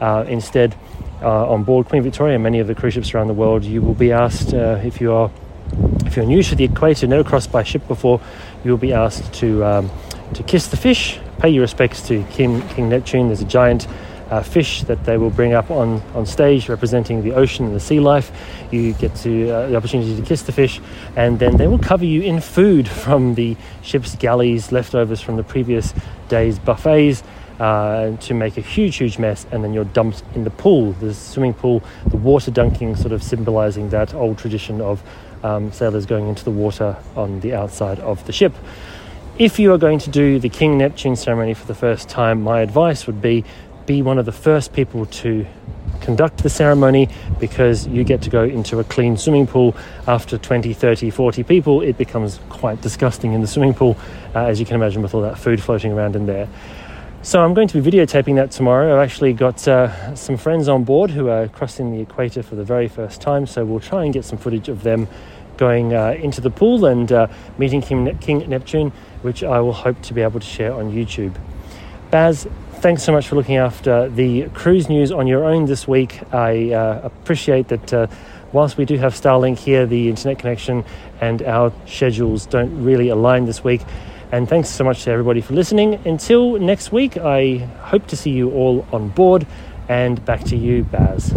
Uh, 0.00 0.24
instead, 0.26 0.74
on 1.22 1.62
board 1.62 1.86
Queen 1.86 2.02
Victoria, 2.02 2.34
and 2.34 2.42
many 2.42 2.58
of 2.60 2.66
the 2.66 2.74
cruise 2.74 2.94
ships 2.94 3.14
around 3.14 3.28
the 3.28 3.34
world, 3.34 3.62
you 3.62 3.82
will 3.82 3.94
be 3.94 4.10
asked 4.10 4.54
if 4.54 5.00
you 5.00 5.12
are 5.12 5.30
if 6.06 6.16
you're 6.16 6.26
new 6.26 6.42
to 6.42 6.56
the 6.56 6.64
equator, 6.64 7.06
never 7.06 7.22
crossed 7.22 7.52
by 7.52 7.62
ship 7.62 7.86
before, 7.86 8.20
you 8.64 8.70
will 8.70 8.78
be 8.78 8.92
asked 8.92 9.32
to 9.34 9.64
um, 9.64 9.90
to 10.34 10.42
kiss 10.42 10.68
the 10.68 10.76
fish, 10.76 11.18
pay 11.38 11.50
your 11.50 11.62
respects 11.62 12.06
to 12.08 12.22
King, 12.24 12.66
King 12.68 12.88
Neptune. 12.88 13.28
There's 13.28 13.42
a 13.42 13.44
giant 13.44 13.86
uh, 14.30 14.42
fish 14.42 14.82
that 14.84 15.04
they 15.04 15.18
will 15.18 15.30
bring 15.30 15.52
up 15.52 15.70
on, 15.70 16.00
on 16.14 16.24
stage 16.24 16.68
representing 16.68 17.22
the 17.22 17.32
ocean 17.32 17.66
and 17.66 17.74
the 17.74 17.80
sea 17.80 18.00
life. 18.00 18.30
You 18.70 18.92
get 18.94 19.14
to 19.16 19.50
uh, 19.50 19.66
the 19.68 19.76
opportunity 19.76 20.16
to 20.16 20.22
kiss 20.22 20.42
the 20.42 20.52
fish, 20.52 20.80
and 21.16 21.38
then 21.38 21.56
they 21.56 21.66
will 21.66 21.78
cover 21.78 22.04
you 22.04 22.22
in 22.22 22.40
food 22.40 22.88
from 23.04 23.34
the 23.34 23.56
ship's 23.82 24.14
galleys, 24.16 24.72
leftovers 24.72 25.20
from 25.20 25.36
the 25.36 25.44
previous 25.44 25.92
day's 26.28 26.58
buffets. 26.58 27.22
Uh, 27.58 28.16
to 28.16 28.32
make 28.32 28.56
a 28.56 28.62
huge, 28.62 28.96
huge 28.96 29.18
mess, 29.18 29.46
and 29.52 29.62
then 29.62 29.74
you're 29.74 29.84
dumped 29.84 30.22
in 30.34 30.44
the 30.44 30.50
pool, 30.50 30.92
the 30.92 31.12
swimming 31.12 31.52
pool, 31.52 31.82
the 32.06 32.16
water 32.16 32.50
dunking, 32.50 32.96
sort 32.96 33.12
of 33.12 33.22
symbolizing 33.22 33.90
that 33.90 34.14
old 34.14 34.38
tradition 34.38 34.80
of 34.80 35.02
um, 35.42 35.70
sailors 35.70 36.06
going 36.06 36.26
into 36.26 36.42
the 36.42 36.50
water 36.50 36.96
on 37.16 37.38
the 37.40 37.52
outside 37.52 38.00
of 38.00 38.24
the 38.24 38.32
ship. 38.32 38.54
If 39.38 39.58
you 39.58 39.72
are 39.72 39.78
going 39.78 39.98
to 40.00 40.10
do 40.10 40.38
the 40.38 40.48
King 40.48 40.78
Neptune 40.78 41.16
ceremony 41.16 41.54
for 41.54 41.66
the 41.66 41.74
first 41.74 42.08
time, 42.08 42.42
my 42.42 42.60
advice 42.60 43.06
would 43.06 43.22
be 43.22 43.44
be 43.90 44.02
one 44.02 44.20
of 44.20 44.24
the 44.24 44.38
first 44.48 44.72
people 44.72 45.04
to 45.06 45.44
conduct 46.00 46.44
the 46.44 46.48
ceremony 46.48 47.08
because 47.40 47.88
you 47.88 48.04
get 48.04 48.22
to 48.22 48.30
go 48.30 48.44
into 48.44 48.78
a 48.78 48.84
clean 48.84 49.16
swimming 49.16 49.48
pool. 49.48 49.76
After 50.06 50.38
20 50.38 50.72
30 50.72 51.10
40 51.10 51.42
people 51.42 51.82
it 51.82 51.98
becomes 51.98 52.38
quite 52.50 52.80
disgusting 52.82 53.32
in 53.32 53.40
the 53.40 53.48
swimming 53.48 53.74
pool 53.74 53.96
uh, 54.32 54.44
as 54.44 54.60
you 54.60 54.66
can 54.66 54.76
imagine 54.76 55.02
with 55.02 55.12
all 55.12 55.22
that 55.22 55.38
food 55.40 55.60
floating 55.60 55.90
around 55.90 56.14
in 56.14 56.26
there. 56.26 56.48
So 57.22 57.42
i'm 57.42 57.52
going 57.52 57.66
to 57.66 57.82
be 57.82 57.90
videotaping 57.90 58.36
that 58.36 58.52
tomorrow. 58.52 58.94
I've 58.94 59.04
actually 59.10 59.32
got 59.32 59.66
uh, 59.66 60.14
some 60.14 60.36
friends 60.36 60.68
on 60.68 60.84
board 60.84 61.10
who 61.10 61.28
are 61.28 61.48
crossing 61.48 61.90
the 61.92 62.00
equator 62.00 62.44
for 62.44 62.54
the 62.54 62.64
very 62.64 62.86
first 62.86 63.20
time 63.20 63.44
so 63.44 63.64
we'll 63.64 63.80
try 63.80 64.04
and 64.04 64.14
get 64.14 64.24
some 64.24 64.38
footage 64.38 64.68
of 64.68 64.84
them 64.84 65.08
going 65.56 65.94
uh, 65.94 66.12
into 66.12 66.40
the 66.40 66.50
pool 66.50 66.86
and 66.86 67.10
uh, 67.10 67.26
meeting 67.58 67.82
king, 67.82 68.16
king 68.18 68.48
neptune 68.48 68.92
which 69.22 69.42
i 69.42 69.58
will 69.58 69.72
hope 69.72 70.00
to 70.02 70.14
be 70.14 70.22
able 70.22 70.38
to 70.38 70.46
share 70.46 70.72
on 70.72 70.92
youtube. 70.92 71.34
Baz 72.12 72.46
thanks 72.80 73.02
so 73.02 73.12
much 73.12 73.28
for 73.28 73.36
looking 73.36 73.58
after 73.58 74.08
the 74.08 74.48
cruise 74.50 74.88
news 74.88 75.12
on 75.12 75.26
your 75.26 75.44
own 75.44 75.66
this 75.66 75.86
week. 75.86 76.20
I 76.32 76.72
uh, 76.72 77.00
appreciate 77.02 77.68
that 77.68 77.92
uh, 77.92 78.06
whilst 78.52 78.78
we 78.78 78.86
do 78.86 78.96
have 78.96 79.12
Starlink 79.12 79.58
here, 79.58 79.84
the 79.84 80.08
internet 80.08 80.38
connection 80.38 80.84
and 81.20 81.42
our 81.42 81.72
schedules 81.86 82.46
don't 82.46 82.82
really 82.82 83.10
align 83.10 83.44
this 83.44 83.62
week. 83.62 83.82
And 84.32 84.48
thanks 84.48 84.70
so 84.70 84.82
much 84.82 85.04
to 85.04 85.10
everybody 85.10 85.42
for 85.42 85.52
listening. 85.52 86.00
Until 86.06 86.58
next 86.58 86.90
week, 86.90 87.18
I 87.18 87.58
hope 87.82 88.06
to 88.06 88.16
see 88.16 88.30
you 88.30 88.50
all 88.52 88.86
on 88.92 89.10
board. 89.10 89.46
And 89.88 90.24
back 90.24 90.44
to 90.44 90.56
you, 90.56 90.84
Baz. 90.84 91.32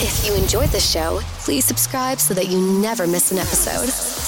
If 0.00 0.26
you 0.26 0.34
enjoyed 0.34 0.70
the 0.70 0.80
show, 0.80 1.20
please 1.38 1.64
subscribe 1.64 2.20
so 2.20 2.34
that 2.34 2.48
you 2.48 2.60
never 2.80 3.06
miss 3.06 3.32
an 3.32 3.38
episode. 3.38 4.27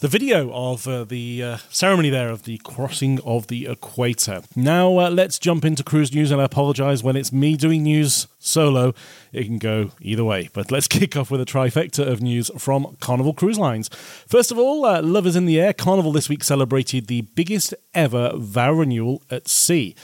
the 0.00 0.08
video 0.08 0.52
of 0.52 0.86
uh, 0.86 1.04
the 1.04 1.42
uh, 1.42 1.56
ceremony 1.70 2.10
there 2.10 2.28
of 2.28 2.44
the 2.44 2.58
crossing 2.58 3.20
of 3.22 3.48
the 3.48 3.66
equator. 3.66 4.42
Now, 4.54 4.98
uh, 4.98 5.10
let's 5.10 5.38
jump 5.38 5.64
into 5.64 5.82
cruise 5.82 6.14
news, 6.14 6.30
and 6.30 6.40
I 6.40 6.44
apologise 6.44 7.02
when 7.02 7.16
it's 7.16 7.32
me 7.32 7.56
doing 7.56 7.82
news 7.82 8.28
solo. 8.38 8.94
It 9.32 9.44
can 9.44 9.58
go 9.58 9.90
either 10.00 10.24
way, 10.24 10.50
but 10.52 10.70
let's 10.70 10.86
kick 10.88 11.16
off 11.16 11.30
with 11.30 11.40
a 11.40 11.44
trifecta 11.44 12.06
of 12.06 12.22
news 12.22 12.50
from 12.56 12.96
Carnival 13.00 13.34
Cruise 13.34 13.58
Lines. 13.58 13.88
First 14.26 14.52
of 14.52 14.58
all, 14.58 14.84
uh, 14.84 15.02
Love 15.02 15.26
is 15.26 15.36
in 15.36 15.46
the 15.46 15.60
Air. 15.60 15.72
Carnival 15.72 16.12
this 16.12 16.28
week 16.28 16.44
celebrated 16.44 17.06
the 17.06 17.22
biggest 17.22 17.74
ever 17.94 18.32
vow 18.36 18.72
renewal 18.72 19.22
at 19.30 19.48
sea. 19.48 19.96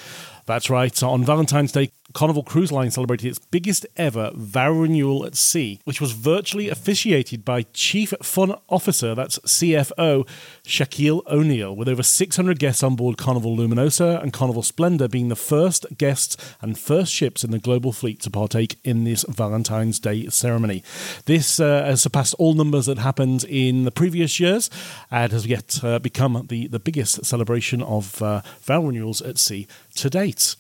That's 0.47 0.69
right, 0.69 1.03
on 1.03 1.25
Valentine's 1.25 1.73
Day, 1.73 1.91
Carnival 2.13 2.43
Cruise 2.43 2.71
Line 2.71 2.91
celebrated 2.91 3.29
its 3.29 3.39
biggest 3.39 3.87
ever 3.97 4.31
vow 4.35 4.71
renewal 4.71 5.25
at 5.25 5.35
sea, 5.35 5.81
which 5.85 6.01
was 6.01 6.13
virtually 6.13 6.69
officiated 6.69 7.45
by 7.45 7.63
Chief 7.73 8.13
Fun 8.23 8.55
Officer, 8.69 9.15
that's 9.15 9.39
CFO, 9.41 10.29
Shaquille 10.65 11.23
O'Neal, 11.27 11.75
with 11.75 11.89
over 11.89 12.03
600 12.03 12.59
guests 12.59 12.83
on 12.83 12.95
board 12.95 13.17
Carnival 13.17 13.57
Luminosa 13.57 14.23
and 14.23 14.33
Carnival 14.33 14.63
Splendor 14.63 15.09
being 15.09 15.29
the 15.29 15.37
first 15.37 15.87
guests 15.97 16.37
and 16.61 16.79
first 16.79 17.13
ships 17.13 17.43
in 17.43 17.51
the 17.51 17.59
global 17.59 17.91
fleet 17.91 18.21
to 18.21 18.31
partake 18.31 18.77
in 18.85 19.05
this 19.05 19.25
Valentine's 19.29 19.99
Day 19.99 20.29
ceremony. 20.29 20.85
This 21.25 21.59
uh, 21.59 21.85
has 21.85 22.03
surpassed 22.03 22.35
all 22.39 22.55
numbers 22.55 22.87
that 22.87 22.99
happened 22.99 23.45
in 23.45 23.85
the 23.85 23.91
previous 23.91 24.39
years 24.39 24.69
and 25.11 25.33
has 25.33 25.47
yet 25.47 25.81
uh, 25.83 25.99
become 25.99 26.47
the, 26.49 26.67
the 26.67 26.79
biggest 26.79 27.25
celebration 27.25 27.83
of 27.83 28.21
uh, 28.23 28.43
vow 28.61 28.83
renewals 28.85 29.23
at 29.23 29.39
sea 29.39 29.67
to 29.95 30.11
date. 30.11 30.57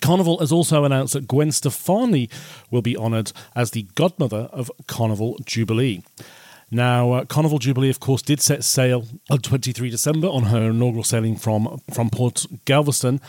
Carnival 0.00 0.38
has 0.38 0.52
also 0.52 0.84
announced 0.84 1.14
that 1.14 1.28
Gwen 1.28 1.52
Stefani 1.52 2.28
will 2.70 2.82
be 2.82 2.96
honoured 2.96 3.32
as 3.54 3.70
the 3.70 3.82
godmother 3.94 4.48
of 4.52 4.70
Carnival 4.86 5.38
Jubilee. 5.44 6.02
Now, 6.70 7.12
uh, 7.12 7.24
Carnival 7.24 7.58
Jubilee, 7.58 7.90
of 7.90 8.00
course, 8.00 8.22
did 8.22 8.40
set 8.40 8.64
sail 8.64 9.06
on 9.30 9.38
23 9.38 9.88
December 9.88 10.26
on 10.26 10.44
her 10.44 10.70
inaugural 10.70 11.04
sailing 11.04 11.36
from, 11.36 11.80
from 11.92 12.10
Port 12.10 12.44
Galveston. 12.64 13.20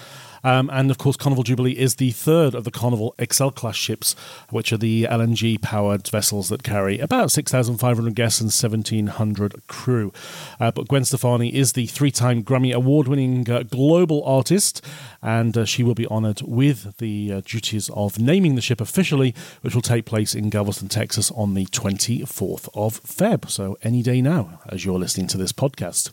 Um, 0.44 0.70
and 0.72 0.92
of 0.92 0.98
course, 0.98 1.18
Carnival 1.18 1.44
Jubilee 1.44 1.78
is 1.78 1.96
the 1.96 2.12
third 2.12 2.56
of 2.56 2.64
the 2.64 2.72
Carnival 2.72 3.16
Excel 3.18 3.52
class 3.52 3.76
ships, 3.76 4.16
which 4.50 4.72
are 4.72 4.78
the 4.78 5.04
LNG 5.04 5.62
powered 5.62 6.08
vessels 6.08 6.50
that 6.50 6.64
carry 6.64 7.00
about 7.00 7.32
6,500 7.32 8.16
guests 8.16 8.42
and 8.42 8.48
1,700 8.48 9.68
crew. 9.68 10.12
Uh, 10.60 10.72
but 10.72 10.88
Gwen 10.88 11.06
Stefani 11.06 11.54
is 11.54 11.74
the 11.74 11.88
three 11.88 12.12
time 12.12 12.44
Grammy 12.44 12.74
Award 12.74 13.08
winning 13.08 13.50
uh, 13.50 13.64
global 13.64 14.24
artist, 14.24 14.84
and 15.22 15.58
uh, 15.58 15.66
she 15.66 15.84
will 15.84 15.96
be 15.96 16.08
honored 16.08 16.42
with 16.44 16.98
the 16.98 17.32
uh, 17.34 17.42
duties 17.42 17.90
of 17.94 18.20
naming 18.20 18.56
the 18.56 18.62
ship 18.62 18.82
officially, 18.82 19.34
which 19.62 19.76
will 19.76 19.82
take 19.82 20.06
place 20.06 20.36
in 20.36 20.50
Galveston, 20.50 20.88
Texas 20.88 21.32
on 21.32 21.54
the 21.54 21.66
24th 21.68 22.70
of 22.74 23.02
Feb. 23.04 23.50
So, 23.50 23.78
any 23.84 24.02
day 24.02 24.22
now, 24.22 24.60
as 24.68 24.86
you're 24.86 25.00
listening 25.00 25.28
to 25.28 25.38
this 25.38 25.52
podcast. 25.52 26.12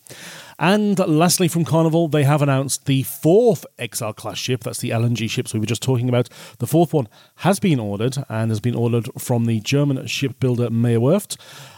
And 0.58 0.98
lastly, 0.98 1.48
from 1.48 1.64
Carnival, 1.64 2.08
they 2.08 2.24
have 2.24 2.42
announced 2.42 2.86
the 2.86 3.02
fourth 3.02 3.66
Excel 3.78 4.12
class 4.12 4.38
ship. 4.38 4.62
That's 4.62 4.78
the 4.78 4.90
LNG 4.90 5.28
ships 5.28 5.52
we 5.52 5.60
were 5.60 5.66
just 5.66 5.82
talking 5.82 6.08
about. 6.08 6.28
The 6.58 6.66
fourth 6.66 6.92
one 6.92 7.08
has 7.36 7.58
been 7.58 7.80
ordered 7.80 8.16
and 8.28 8.50
has 8.50 8.60
been 8.60 8.74
ordered 8.74 9.08
from 9.18 9.46
the 9.46 9.60
German 9.60 10.06
shipbuilder 10.06 10.70
Meyer 10.70 10.98
Werft. 10.98 11.36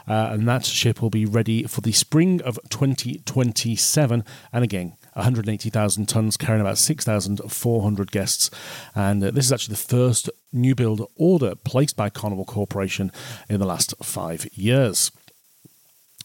Uh, 0.08 0.30
and 0.32 0.46
that 0.46 0.64
ship 0.64 1.02
will 1.02 1.10
be 1.10 1.24
ready 1.24 1.64
for 1.64 1.80
the 1.80 1.92
spring 1.92 2.40
of 2.42 2.58
2027. 2.68 4.24
And 4.52 4.64
again, 4.64 4.96
180,000 5.14 6.06
tons, 6.06 6.36
carrying 6.36 6.60
about 6.60 6.78
6,400 6.78 8.12
guests. 8.12 8.50
And 8.94 9.24
uh, 9.24 9.30
this 9.30 9.46
is 9.46 9.52
actually 9.52 9.72
the 9.72 9.80
first 9.80 10.30
new 10.52 10.74
build 10.74 11.10
order 11.16 11.54
placed 11.54 11.96
by 11.96 12.10
Carnival 12.10 12.44
Corporation 12.44 13.10
in 13.48 13.58
the 13.58 13.66
last 13.66 13.94
five 14.02 14.46
years. 14.52 15.10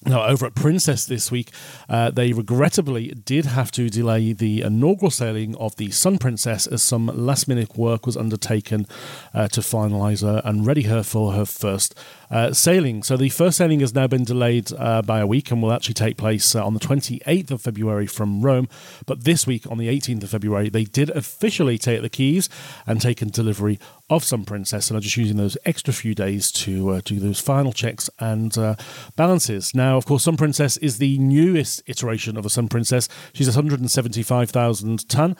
Now, 0.03 0.25
over 0.25 0.47
at 0.47 0.55
Princess 0.55 1.05
this 1.05 1.29
week, 1.29 1.51
uh, 1.87 2.09
they 2.09 2.33
regrettably 2.33 3.09
did 3.09 3.45
have 3.45 3.71
to 3.73 3.87
delay 3.87 4.33
the 4.33 4.61
inaugural 4.61 5.11
sailing 5.11 5.55
of 5.57 5.75
the 5.75 5.91
Sun 5.91 6.17
Princess 6.17 6.65
as 6.65 6.81
some 6.81 7.05
last 7.13 7.47
minute 7.47 7.77
work 7.77 8.07
was 8.07 8.17
undertaken 8.17 8.87
uh, 9.33 9.47
to 9.49 9.61
finalise 9.61 10.23
her 10.23 10.41
and 10.43 10.65
ready 10.65 10.83
her 10.83 11.03
for 11.03 11.33
her 11.33 11.45
first 11.45 11.93
uh, 12.31 12.53
sailing. 12.53 13.03
So 13.03 13.17
the 13.17 13.29
first 13.29 13.57
sailing 13.57 13.81
has 13.81 13.93
now 13.93 14.07
been 14.07 14.23
delayed 14.23 14.71
uh, 14.77 15.01
by 15.01 15.19
a 15.19 15.27
week 15.27 15.51
and 15.51 15.61
will 15.61 15.73
actually 15.73 15.95
take 15.95 16.17
place 16.17 16.55
uh, 16.55 16.65
on 16.65 16.73
the 16.73 16.79
28th 16.79 17.51
of 17.51 17.61
February 17.61 18.07
from 18.07 18.41
Rome. 18.41 18.69
But 19.05 19.25
this 19.25 19.45
week, 19.45 19.69
on 19.69 19.77
the 19.77 19.89
18th 19.89 20.23
of 20.23 20.29
February, 20.29 20.69
they 20.69 20.85
did 20.85 21.09
officially 21.09 21.77
take 21.77 22.01
the 22.01 22.09
keys 22.09 22.49
and 22.87 23.01
taken 23.01 23.29
delivery 23.29 23.79
of 24.09 24.23
Sun 24.23 24.45
Princess 24.45 24.89
and 24.89 24.97
are 24.97 25.01
just 25.01 25.17
using 25.17 25.37
those 25.37 25.57
extra 25.65 25.93
few 25.93 26.15
days 26.15 26.51
to 26.51 26.89
uh, 26.89 27.01
do 27.03 27.19
those 27.19 27.39
final 27.39 27.73
checks 27.73 28.09
and 28.19 28.57
uh, 28.57 28.75
balances. 29.15 29.75
Now, 29.75 29.97
of 29.97 30.05
course, 30.05 30.23
Sun 30.23 30.37
Princess 30.37 30.77
is 30.77 30.97
the 30.97 31.17
newest 31.19 31.83
iteration 31.87 32.37
of 32.37 32.45
a 32.45 32.49
Sun 32.49 32.69
Princess. 32.69 33.09
She's 33.33 33.47
175,000 33.47 35.09
ton, 35.09 35.35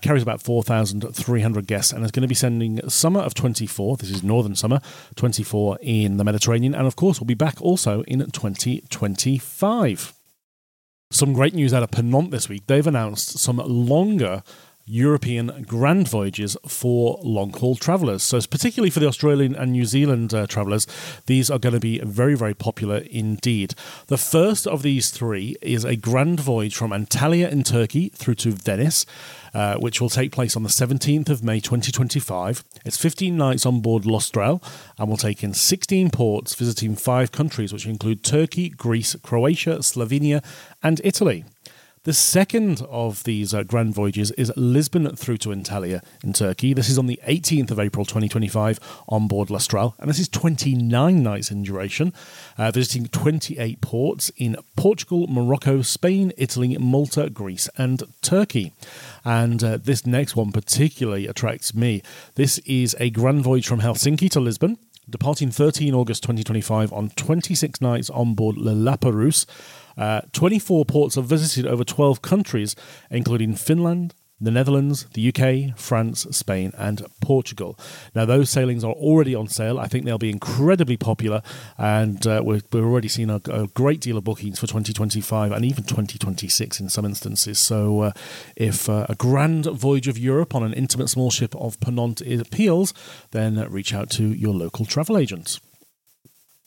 carries 0.00 0.22
about 0.22 0.42
4,300 0.42 1.66
guests, 1.66 1.92
and 1.92 2.04
is 2.04 2.10
going 2.10 2.22
to 2.22 2.28
be 2.28 2.34
sending 2.34 2.88
summer 2.88 3.20
of 3.20 3.34
24. 3.34 3.98
This 3.98 4.10
is 4.10 4.22
northern 4.22 4.54
summer 4.54 4.80
24 5.16 5.78
in 5.82 6.21
the 6.22 6.32
Mediterranean, 6.32 6.74
and 6.74 6.86
of 6.86 6.96
course, 6.96 7.20
we'll 7.20 7.26
be 7.26 7.34
back 7.34 7.60
also 7.60 8.02
in 8.02 8.20
2025. 8.20 10.14
Some 11.10 11.32
great 11.32 11.54
news 11.54 11.74
out 11.74 11.82
of 11.82 11.90
Ponant 11.90 12.30
this 12.30 12.48
week. 12.48 12.62
They've 12.66 12.86
announced 12.86 13.38
some 13.38 13.56
longer 13.58 14.42
European 14.84 15.64
grand 15.66 16.08
voyages 16.08 16.56
for 16.66 17.18
long 17.22 17.52
haul 17.52 17.76
travellers. 17.76 18.22
So, 18.22 18.40
particularly 18.40 18.90
for 18.90 19.00
the 19.00 19.06
Australian 19.06 19.54
and 19.54 19.72
New 19.72 19.84
Zealand 19.84 20.32
uh, 20.32 20.46
travellers, 20.46 20.86
these 21.26 21.50
are 21.50 21.58
going 21.58 21.74
to 21.74 21.80
be 21.80 21.98
very, 22.00 22.34
very 22.34 22.54
popular 22.54 22.98
indeed. 23.10 23.74
The 24.06 24.16
first 24.16 24.66
of 24.66 24.82
these 24.82 25.10
three 25.10 25.56
is 25.60 25.84
a 25.84 25.96
grand 25.96 26.40
voyage 26.40 26.76
from 26.76 26.90
Antalya 26.92 27.50
in 27.50 27.62
Turkey 27.62 28.08
through 28.10 28.36
to 28.36 28.52
Venice. 28.52 29.06
Uh, 29.54 29.76
which 29.76 30.00
will 30.00 30.08
take 30.08 30.32
place 30.32 30.56
on 30.56 30.62
the 30.62 30.70
17th 30.70 31.28
of 31.28 31.44
May 31.44 31.60
2025. 31.60 32.64
It's 32.86 32.96
15 32.96 33.36
nights 33.36 33.66
on 33.66 33.82
board 33.82 34.06
L'Austral 34.06 34.62
and 34.96 35.10
will 35.10 35.18
take 35.18 35.44
in 35.44 35.52
16 35.52 36.08
ports, 36.08 36.54
visiting 36.54 36.96
five 36.96 37.32
countries, 37.32 37.70
which 37.70 37.84
include 37.84 38.24
Turkey, 38.24 38.70
Greece, 38.70 39.14
Croatia, 39.22 39.80
Slovenia, 39.80 40.42
and 40.82 41.02
Italy. 41.04 41.44
The 42.04 42.12
second 42.12 42.82
of 42.90 43.22
these 43.22 43.54
uh, 43.54 43.62
grand 43.62 43.94
voyages 43.94 44.32
is 44.32 44.52
Lisbon 44.56 45.14
through 45.14 45.36
to 45.36 45.50
Antalya 45.50 46.02
in 46.24 46.32
Turkey. 46.32 46.74
This 46.74 46.88
is 46.88 46.98
on 46.98 47.06
the 47.06 47.20
18th 47.28 47.70
of 47.70 47.78
April 47.78 48.04
2025 48.04 48.80
on 49.08 49.28
board 49.28 49.50
L'Austral, 49.50 49.94
and 50.00 50.10
this 50.10 50.18
is 50.18 50.28
29 50.28 51.22
nights 51.22 51.52
in 51.52 51.62
duration, 51.62 52.12
uh, 52.58 52.72
visiting 52.72 53.06
28 53.06 53.80
ports 53.80 54.32
in 54.36 54.56
Portugal, 54.74 55.28
Morocco, 55.28 55.80
Spain, 55.80 56.32
Italy, 56.36 56.76
Malta, 56.76 57.30
Greece, 57.30 57.68
and 57.78 58.02
Turkey. 58.20 58.72
And 59.24 59.62
uh, 59.62 59.76
this 59.76 60.04
next 60.04 60.34
one 60.34 60.50
particularly 60.50 61.28
attracts 61.28 61.72
me. 61.72 62.02
This 62.34 62.58
is 62.66 62.96
a 62.98 63.10
grand 63.10 63.44
voyage 63.44 63.68
from 63.68 63.80
Helsinki 63.80 64.28
to 64.30 64.40
Lisbon 64.40 64.76
departing 65.08 65.50
13 65.50 65.94
August 65.94 66.22
2025 66.22 66.92
on 66.92 67.10
26 67.10 67.80
nights 67.80 68.08
on 68.10 68.34
board 68.34 68.56
Le 68.56 68.72
Lapérouse. 68.72 69.46
Uh, 69.96 70.22
24 70.32 70.84
ports 70.84 71.16
are 71.16 71.22
visited 71.22 71.66
over 71.66 71.84
12 71.84 72.22
countries, 72.22 72.76
including 73.10 73.54
Finland, 73.54 74.14
the 74.42 74.50
Netherlands, 74.50 75.06
the 75.14 75.28
UK, 75.28 75.78
France, 75.78 76.26
Spain, 76.32 76.72
and 76.76 77.06
Portugal. 77.20 77.78
Now, 78.14 78.24
those 78.24 78.50
sailings 78.50 78.82
are 78.82 78.92
already 78.92 79.36
on 79.36 79.46
sale. 79.46 79.78
I 79.78 79.86
think 79.86 80.04
they'll 80.04 80.18
be 80.18 80.30
incredibly 80.30 80.96
popular, 80.96 81.42
and 81.78 82.26
uh, 82.26 82.42
we're, 82.44 82.60
we're 82.72 82.84
already 82.84 83.06
seeing 83.06 83.30
a, 83.30 83.40
a, 83.48 83.68
great 83.68 84.00
deal 84.00 84.18
of 84.18 84.24
bookings 84.24 84.58
for 84.58 84.66
2025 84.66 85.52
and 85.52 85.64
even 85.64 85.84
2026 85.84 86.80
in 86.80 86.88
some 86.88 87.04
instances. 87.04 87.60
So, 87.60 88.00
uh, 88.00 88.12
if 88.56 88.88
uh, 88.88 89.06
a 89.08 89.14
grand 89.14 89.66
voyage 89.66 90.08
of 90.08 90.18
Europe 90.18 90.54
on 90.54 90.64
an 90.64 90.72
intimate 90.72 91.08
small 91.08 91.30
ship 91.30 91.54
of 91.54 91.78
Ponant 91.78 92.20
appeals, 92.40 92.92
then 93.30 93.64
reach 93.70 93.94
out 93.94 94.10
to 94.10 94.24
your 94.24 94.52
local 94.52 94.84
travel 94.84 95.16
agents. 95.16 95.60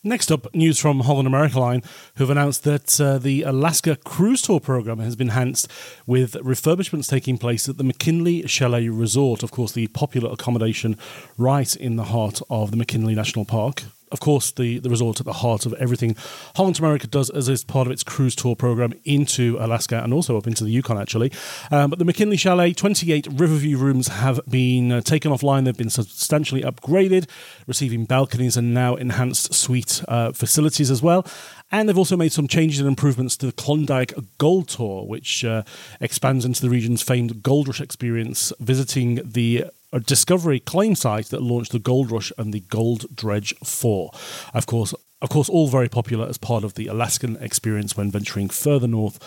Next 0.07 0.31
up, 0.31 0.53
news 0.53 0.77
from 0.77 0.99
Holland 0.99 1.25
America 1.25 1.59
Line, 1.59 1.81
who've 2.17 2.29
announced 2.29 2.63
that 2.63 3.01
uh, 3.01 3.17
the 3.17 3.41
Alaska 3.41 3.95
Cruise 3.95 4.43
Tour 4.43 4.59
program 4.59 4.99
has 4.99 5.15
been 5.15 5.29
enhanced 5.29 5.67
with 6.05 6.33
refurbishments 6.33 7.09
taking 7.09 7.39
place 7.39 7.67
at 7.67 7.77
the 7.77 7.83
McKinley 7.83 8.45
Chalet 8.45 8.87
Resort, 8.87 9.41
of 9.41 9.49
course, 9.49 9.71
the 9.71 9.87
popular 9.87 10.31
accommodation 10.31 10.95
right 11.39 11.75
in 11.75 11.95
the 11.95 12.03
heart 12.03 12.39
of 12.51 12.69
the 12.69 12.77
McKinley 12.77 13.15
National 13.15 13.45
Park 13.45 13.85
of 14.15 14.21
course, 14.21 14.51
the, 14.51 14.79
the 14.79 14.89
resort 14.89 15.19
at 15.19 15.25
the 15.25 15.33
heart 15.33 15.65
of 15.65 15.73
everything 15.73 16.15
Holland 16.55 16.79
America 16.79 17.05
does 17.05 17.29
as, 17.29 17.49
as 17.49 17.65
part 17.65 17.85
of 17.85 17.91
its 17.91 18.01
cruise 18.01 18.33
tour 18.33 18.55
program 18.55 18.93
into 19.03 19.57
Alaska 19.59 20.01
and 20.01 20.13
also 20.13 20.37
up 20.37 20.47
into 20.47 20.63
the 20.63 20.71
Yukon, 20.71 20.97
actually. 20.97 21.33
Um, 21.69 21.89
but 21.89 21.99
the 21.99 22.05
McKinley 22.05 22.37
Chalet, 22.37 22.71
28 22.71 23.27
Riverview 23.29 23.77
rooms 23.77 24.07
have 24.07 24.39
been 24.49 24.89
uh, 24.89 25.01
taken 25.01 25.33
offline. 25.33 25.65
They've 25.65 25.75
been 25.75 25.89
substantially 25.89 26.61
upgraded, 26.61 27.27
receiving 27.67 28.05
balconies 28.05 28.55
and 28.55 28.73
now 28.73 28.95
enhanced 28.95 29.53
suite 29.53 30.01
uh, 30.07 30.31
facilities 30.31 30.89
as 30.89 31.01
well. 31.01 31.27
And 31.73 31.89
they've 31.89 31.97
also 31.97 32.15
made 32.15 32.31
some 32.31 32.47
changes 32.47 32.79
and 32.79 32.87
improvements 32.87 33.35
to 33.37 33.47
the 33.47 33.51
Klondike 33.51 34.13
Gold 34.37 34.69
Tour, 34.69 35.05
which 35.05 35.43
uh, 35.43 35.63
expands 35.99 36.45
into 36.45 36.61
the 36.61 36.69
region's 36.69 37.01
famed 37.01 37.43
Gold 37.43 37.67
Rush 37.67 37.81
experience, 37.81 38.53
visiting 38.61 39.19
the 39.25 39.65
a 39.95 39.99
discovery 40.01 40.59
claim 40.59 40.93
site 40.93 41.27
that 41.27 41.41
launched 41.41 41.71
the 41.71 41.79
Gold 41.79 42.11
Rush 42.11 42.31
and 42.37 42.53
the 42.53 42.59
Gold 42.59 43.05
Dredge 43.15 43.55
4. 43.63 44.11
Of 44.53 44.65
course, 44.65 44.93
of 45.21 45.29
course, 45.29 45.47
all 45.47 45.69
very 45.69 45.87
popular 45.87 46.27
as 46.27 46.37
part 46.37 46.65
of 46.65 46.73
the 46.73 46.87
Alaskan 46.87 47.37
experience 47.37 47.95
when 47.95 48.11
venturing 48.11 48.49
further 48.49 48.87
north 48.87 49.17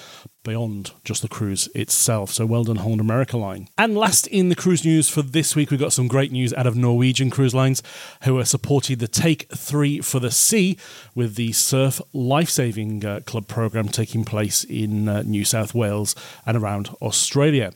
beyond 0.48 0.92
just 1.04 1.20
the 1.20 1.28
cruise 1.28 1.68
itself. 1.74 2.30
So 2.32 2.46
well 2.46 2.64
done, 2.64 2.76
Holland 2.76 3.02
America 3.02 3.36
Line. 3.36 3.68
And 3.76 3.94
last 3.94 4.26
in 4.28 4.48
the 4.48 4.56
cruise 4.56 4.82
news 4.82 5.08
for 5.10 5.20
this 5.20 5.54
week, 5.54 5.70
we've 5.70 5.78
got 5.78 5.92
some 5.92 6.08
great 6.08 6.32
news 6.32 6.54
out 6.54 6.66
of 6.66 6.74
Norwegian 6.74 7.28
Cruise 7.28 7.54
Lines, 7.54 7.82
who 8.22 8.38
are 8.38 8.46
supporting 8.46 8.96
the 8.96 9.08
Take 9.08 9.46
Three 9.54 10.00
for 10.00 10.20
the 10.20 10.30
Sea 10.30 10.78
with 11.14 11.34
the 11.34 11.52
Surf 11.52 12.00
Lifesaving 12.14 13.04
uh, 13.04 13.20
Club 13.26 13.46
program 13.46 13.88
taking 13.88 14.24
place 14.24 14.64
in 14.64 15.06
uh, 15.06 15.22
New 15.22 15.44
South 15.44 15.74
Wales 15.74 16.14
and 16.46 16.56
around 16.56 16.88
Australia. 17.02 17.72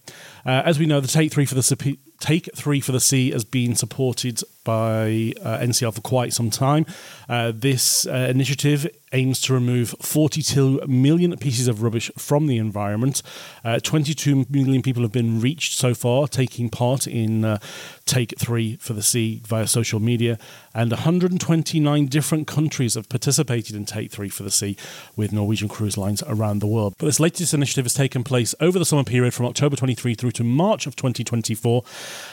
Uh, 0.46 0.62
as 0.64 0.78
we 0.78 0.86
know, 0.86 1.00
the 1.00 1.08
Take 1.08 1.30
Three 1.30 1.44
for 1.44 1.54
the 1.54 1.62
Sea 1.62 1.98
Take 2.20 2.48
Three 2.56 2.80
for 2.80 2.92
the 2.92 3.00
Sea 3.00 3.32
has 3.32 3.44
been 3.44 3.74
supported 3.74 4.40
by 4.64 5.34
uh, 5.42 5.58
NCL 5.58 5.94
for 5.94 6.00
quite 6.00 6.32
some 6.32 6.50
time. 6.50 6.86
Uh, 7.28 7.52
this 7.54 8.06
uh, 8.06 8.28
initiative 8.30 8.86
aims 9.12 9.40
to 9.42 9.54
remove 9.54 9.94
42 10.00 10.82
million 10.86 11.36
pieces 11.36 11.68
of 11.68 11.82
rubbish 11.82 12.10
from 12.16 12.46
the 12.46 12.58
environment. 12.58 13.22
Uh, 13.64 13.78
22 13.78 14.46
million 14.50 14.82
people 14.82 15.02
have 15.02 15.12
been 15.12 15.40
reached 15.40 15.76
so 15.76 15.94
far, 15.94 16.26
taking 16.28 16.68
part 16.68 17.06
in 17.06 17.44
uh, 17.44 17.58
Take 18.04 18.38
Three 18.38 18.76
for 18.76 18.92
the 18.92 19.02
Sea 19.02 19.42
via 19.46 19.66
social 19.66 20.00
media, 20.00 20.38
and 20.74 20.90
129 20.90 22.06
different 22.06 22.46
countries 22.46 22.94
have 22.94 23.08
participated 23.08 23.76
in 23.76 23.84
Take 23.84 24.10
Three 24.10 24.28
for 24.28 24.42
the 24.42 24.50
Sea 24.50 24.76
with 25.16 25.32
Norwegian 25.32 25.68
cruise 25.68 25.98
lines 25.98 26.22
around 26.26 26.60
the 26.60 26.66
world. 26.66 26.94
But 26.98 27.06
this 27.06 27.20
latest 27.20 27.54
initiative 27.54 27.84
has 27.84 27.94
taken 27.94 28.24
place 28.24 28.54
over 28.60 28.78
the 28.78 28.84
summer 28.84 29.04
period 29.04 29.34
from 29.34 29.46
October 29.46 29.76
23 29.76 30.14
through 30.14 30.30
to 30.32 30.44
March 30.44 30.86
of 30.86 30.96
2024 30.96 31.84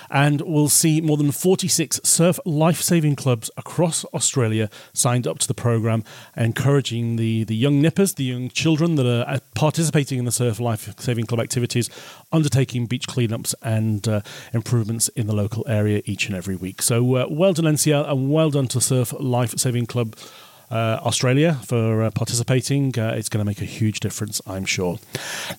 and 0.09 0.41
will 0.41 0.69
see 0.69 1.01
more 1.01 1.17
than 1.17 1.31
46 1.31 2.01
surf 2.03 2.39
life 2.45 2.81
saving 2.81 3.15
clubs 3.15 3.51
across 3.57 4.05
Australia 4.05 4.69
signed 4.93 5.27
up 5.27 5.39
to 5.39 5.47
the 5.47 5.53
program, 5.53 6.03
encouraging 6.35 7.15
the, 7.15 7.43
the 7.43 7.55
young 7.55 7.81
nippers, 7.81 8.13
the 8.13 8.23
young 8.23 8.49
children 8.49 8.95
that 8.95 9.05
are 9.05 9.27
uh, 9.27 9.39
participating 9.55 10.19
in 10.19 10.25
the 10.25 10.31
surf 10.31 10.59
life 10.59 10.93
saving 10.99 11.25
club 11.25 11.39
activities, 11.39 11.89
undertaking 12.31 12.85
beach 12.85 13.07
cleanups 13.07 13.53
and 13.61 14.07
uh, 14.07 14.21
improvements 14.53 15.07
in 15.09 15.27
the 15.27 15.35
local 15.35 15.65
area 15.67 16.01
each 16.05 16.27
and 16.27 16.35
every 16.35 16.55
week. 16.55 16.81
So, 16.81 17.15
uh, 17.15 17.27
well 17.29 17.53
done, 17.53 17.65
NCL, 17.65 18.09
and 18.09 18.31
well 18.31 18.49
done 18.49 18.67
to 18.69 18.81
Surf 18.81 19.13
Life 19.19 19.57
Saving 19.57 19.85
Club 19.85 20.15
uh, 20.71 20.99
Australia 21.03 21.55
for 21.65 22.03
uh, 22.03 22.11
participating. 22.11 22.97
Uh, 22.97 23.13
it's 23.15 23.29
going 23.29 23.39
to 23.39 23.45
make 23.45 23.61
a 23.61 23.65
huge 23.65 23.99
difference, 23.99 24.41
I'm 24.45 24.65
sure. 24.65 24.99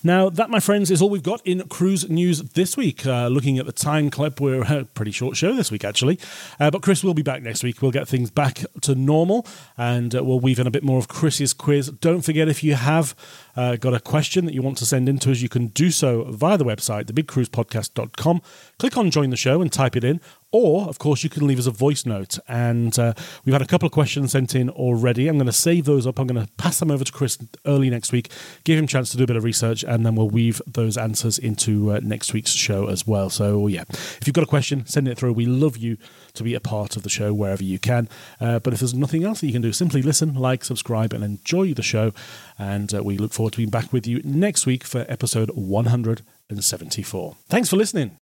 Now, 0.03 0.29
that, 0.29 0.49
my 0.49 0.59
friends, 0.59 0.89
is 0.91 1.01
all 1.01 1.09
we've 1.09 1.23
got 1.23 1.45
in 1.45 1.67
cruise 1.67 2.09
news 2.09 2.41
this 2.41 2.77
week. 2.77 3.05
Uh, 3.05 3.27
looking 3.27 3.57
at 3.57 3.65
the 3.65 3.71
time 3.71 4.09
clip, 4.09 4.39
we're 4.39 4.63
a 4.63 4.85
pretty 4.85 5.11
short 5.11 5.35
show 5.35 5.53
this 5.53 5.71
week, 5.71 5.83
actually. 5.83 6.19
Uh, 6.59 6.71
but 6.71 6.81
Chris 6.81 7.03
will 7.03 7.13
be 7.13 7.21
back 7.21 7.43
next 7.43 7.63
week. 7.63 7.81
We'll 7.81 7.91
get 7.91 8.07
things 8.07 8.31
back 8.31 8.63
to 8.81 8.95
normal 8.95 9.45
and 9.77 10.15
uh, 10.15 10.23
we'll 10.23 10.39
weave 10.39 10.59
in 10.59 10.67
a 10.67 10.71
bit 10.71 10.83
more 10.83 10.97
of 10.97 11.07
Chris's 11.07 11.53
quiz. 11.53 11.89
Don't 11.89 12.21
forget 12.21 12.47
if 12.47 12.63
you 12.63 12.75
have 12.75 13.15
uh, 13.55 13.75
got 13.75 13.93
a 13.93 13.99
question 13.99 14.45
that 14.45 14.53
you 14.53 14.61
want 14.61 14.77
to 14.77 14.85
send 14.85 15.09
in 15.09 15.19
to 15.19 15.31
us, 15.31 15.41
you 15.41 15.49
can 15.49 15.67
do 15.67 15.91
so 15.91 16.23
via 16.23 16.57
the 16.57 16.65
website, 16.65 17.05
thebigcruisepodcast.com. 17.05 18.41
Click 18.79 18.97
on 18.97 19.11
join 19.11 19.29
the 19.29 19.37
show 19.37 19.61
and 19.61 19.71
type 19.71 19.95
it 19.95 20.03
in. 20.03 20.21
Or, 20.51 20.89
of 20.89 20.99
course, 20.99 21.23
you 21.23 21.29
can 21.29 21.47
leave 21.47 21.59
us 21.59 21.65
a 21.65 21.71
voice 21.71 22.05
note. 22.05 22.37
And 22.47 22.97
uh, 22.99 23.13
we've 23.45 23.53
had 23.53 23.61
a 23.61 23.67
couple 23.67 23.85
of 23.85 23.93
questions 23.93 24.33
sent 24.33 24.53
in 24.53 24.69
already. 24.69 25.27
I'm 25.27 25.37
going 25.37 25.45
to 25.45 25.53
save 25.53 25.85
those 25.85 26.05
up. 26.05 26.19
I'm 26.19 26.27
going 26.27 26.45
to 26.45 26.51
pass 26.53 26.79
them 26.79 26.91
over 26.91 27.05
to 27.05 27.11
Chris 27.11 27.37
early 27.65 27.89
next 27.89 28.11
week, 28.11 28.29
give 28.65 28.77
him 28.77 28.85
a 28.85 28.87
chance 28.87 29.11
to 29.11 29.17
do 29.17 29.23
a 29.23 29.27
bit 29.27 29.37
of 29.37 29.43
research, 29.43 29.83
and 29.83 30.05
then 30.05 30.15
we'll 30.15 30.29
weave 30.29 30.61
those 30.67 30.97
answers 30.97 31.37
into 31.37 31.93
uh, 31.93 31.99
next 32.03 32.33
week's 32.33 32.51
show 32.51 32.87
as 32.87 33.07
well. 33.07 33.29
So, 33.29 33.67
yeah, 33.67 33.83
if 33.89 34.23
you've 34.25 34.33
got 34.33 34.43
a 34.43 34.47
question, 34.47 34.85
send 34.85 35.07
it 35.07 35.17
through. 35.17 35.33
We 35.33 35.45
love 35.45 35.77
you 35.77 35.97
to 36.33 36.43
be 36.43 36.53
a 36.53 36.59
part 36.59 36.97
of 36.97 37.03
the 37.03 37.09
show 37.09 37.33
wherever 37.33 37.63
you 37.63 37.79
can. 37.79 38.09
Uh, 38.39 38.59
but 38.59 38.73
if 38.73 38.79
there's 38.79 38.93
nothing 38.93 39.23
else 39.23 39.41
that 39.41 39.47
you 39.47 39.53
can 39.53 39.61
do, 39.61 39.71
simply 39.71 40.01
listen, 40.01 40.33
like, 40.33 40.65
subscribe, 40.65 41.13
and 41.13 41.23
enjoy 41.23 41.73
the 41.73 41.83
show. 41.83 42.11
And 42.59 42.93
uh, 42.93 43.03
we 43.03 43.17
look 43.17 43.31
forward 43.31 43.53
to 43.53 43.57
being 43.57 43.69
back 43.69 43.93
with 43.93 44.05
you 44.05 44.21
next 44.23 44.65
week 44.65 44.83
for 44.83 45.05
episode 45.07 45.49
174. 45.51 47.35
Thanks 47.47 47.69
for 47.69 47.77
listening. 47.77 48.20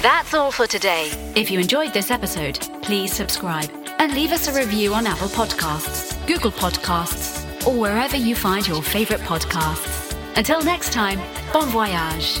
That's 0.00 0.32
all 0.32 0.50
for 0.50 0.66
today. 0.66 1.10
If 1.36 1.50
you 1.50 1.60
enjoyed 1.60 1.92
this 1.92 2.10
episode, 2.10 2.58
please 2.80 3.12
subscribe 3.12 3.70
and 3.98 4.14
leave 4.14 4.32
us 4.32 4.48
a 4.48 4.58
review 4.58 4.94
on 4.94 5.06
Apple 5.06 5.28
Podcasts, 5.28 6.16
Google 6.26 6.52
Podcasts, 6.52 7.66
or 7.66 7.78
wherever 7.78 8.16
you 8.16 8.34
find 8.34 8.66
your 8.66 8.80
favorite 8.80 9.20
podcasts. 9.20 10.16
Until 10.38 10.62
next 10.62 10.94
time, 10.94 11.20
bon 11.52 11.68
voyage. 11.68 12.40